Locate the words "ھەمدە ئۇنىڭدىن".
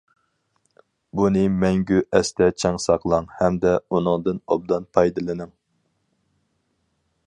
3.43-4.43